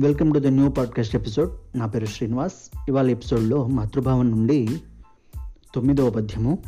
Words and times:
Welcome 0.00 0.34
to 0.34 0.38
the 0.38 0.46
new 0.46 0.68
podcast 0.68 1.16
episode. 1.16 1.78
నా 1.78 1.86
పేరు 1.86 2.06
శ్రీనివాస్. 2.06 2.70
ఇవాళ 2.88 3.10
ఎపిసోడ్లో 3.10 3.66
మాతృభావం 3.66 4.30
నుండి 4.30 4.68
తొమ్మిదవ 5.74 6.10
పద్యము. 6.10 6.58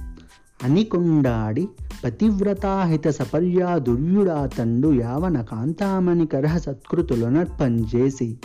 అనికొండాడి 0.64 1.68
పతివ్రతాహిత 2.04 3.08
సపర్యా 3.08 3.78
దుర్యుడా 3.78 4.46
తండు 4.46 4.92
యావన 4.92 5.42
కాంతామణి 5.42 6.26
కరహ 6.26 6.58
సత్కృతులనర్పంచేసి 6.58 8.38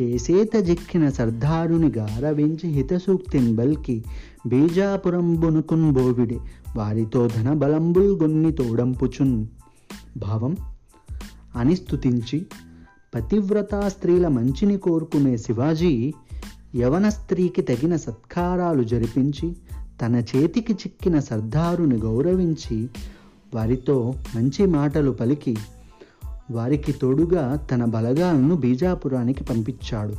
చేసేత 0.00 0.56
జిక్కిన 0.56 1.10
సర్దారుని 1.10 1.92
గారవించి 1.98 2.70
హితసూక్తిని 2.70 3.52
బల్కి 3.52 4.04
బీజాపురంబునుకున్ 4.46 5.92
బోవిడి 5.92 6.38
వారితో 6.76 7.28
ధన 7.28 7.52
బలంబుల్ 7.52 8.22
గొన్ని 8.22 8.52
తోడంపుచున్. 8.52 9.46
భావం 10.16 10.56
అని 11.56 11.76
స్థుతించి 11.76 12.46
పతివ్రతా 13.14 13.88
స్త్రీల 13.88 14.28
మంచిని 14.28 14.78
కోరుకునే 14.78 15.36
శివాజీ 15.36 16.12
యవన 16.76 17.08
స్త్రీకి 17.08 17.62
తగిన 17.62 17.96
సత్కారాలు 17.96 18.82
జరిపించి 18.82 19.56
తన 20.02 20.16
చేతికి 20.16 20.72
చిక్కిన 20.72 21.18
సర్దారుని 21.18 21.96
గౌరవించి 21.96 22.88
వారితో 23.54 24.14
మంచి 24.36 24.66
మాటలు 24.66 25.10
పలికి 25.10 25.56
వారికి 26.50 26.92
తోడుగా 26.92 27.56
తన 27.56 27.84
బలగాలను 27.84 28.54
బీజాపురానికి 28.54 29.44
పంపించాడు. 29.44 30.14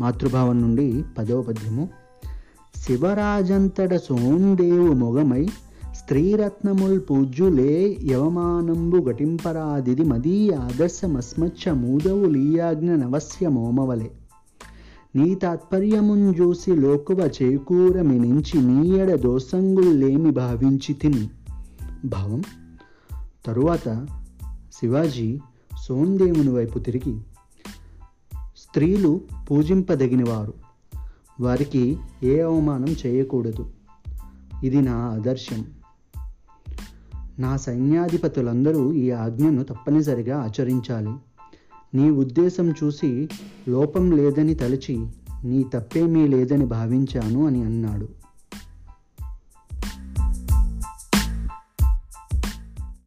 మాతృభావం 0.00 0.62
నుండి 0.62 1.04
పదవ 1.18 1.42
పద్యము. 1.42 1.88
శివరాజంతట 2.76 3.96
సోందేవు 3.96 4.92
మొగమై 4.92 5.48
స్త్రీరత్నముల్ 5.96 7.00
పూజ్యులే 7.10 7.98
యవమానంబు 8.04 8.96
గటింపరాదిది 8.96 10.02
మదీ 10.02 10.50
ఆదర్శమస్మచ్చ 10.50 11.70
మూదవు 11.70 12.26
లీయాజ్ఞ 12.26 12.90
నవస్య 12.90 13.48
మోమవలే. 13.48 14.10
నీ 15.16 15.34
తాత్పర్యమున్ 15.34 16.34
చూసి 16.40 16.76
లోకువ 16.76 17.30
చేకూరమి 17.42 18.18
నుంచి 18.18 18.62
నీయడ 18.62 19.14
దోసంగుల్లేమి 19.14 20.30
భావించి 20.30 20.94
తిని 20.94 21.28
భావం 22.04 22.42
తరువాత 23.46 24.06
శివాజీ 24.72 25.40
సోందేవుని 25.88 26.50
వైపు 26.50 26.78
తిరిగి 26.78 27.18
స్త్రీలు 28.56 29.20
పూజింపదగినవారు 29.50 30.54
వారికి 31.40 31.96
ఏ 32.22 32.40
అవమానం 32.40 32.94
చేయకూడదు. 33.06 33.70
ఇది 34.64 34.80
నా 34.80 34.96
ఆదర్శం. 34.96 35.64
నా 37.38 37.56
సైన్యాధిపతులందరూ 37.56 38.92
ఈ 38.92 39.10
ఆజ్ఞను 39.10 39.62
తప్పనిసరిగా 39.62 40.38
ఆచరించాలి. 40.38 41.10
నీ 41.94 42.10
ఉద్దేశం 42.10 42.70
చూసి 42.70 43.28
లోపం 43.68 44.10
లేదని 44.10 44.54
తలచి 44.54 45.06
నీ 45.44 45.64
తప్పేమీ 45.74 46.28
లేదని 46.28 46.64
భావించాను 46.64 47.46
అని 47.46 47.62
అన్నాడు. 47.62 48.08